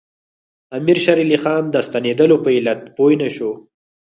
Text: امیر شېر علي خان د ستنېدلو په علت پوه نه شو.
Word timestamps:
امیر 0.77 0.97
شېر 1.03 1.17
علي 1.25 1.37
خان 1.43 1.63
د 1.69 1.75
ستنېدلو 1.87 2.35
په 2.43 2.49
علت 2.57 2.81
پوه 2.95 3.13
نه 3.21 3.29
شو. 3.35 3.51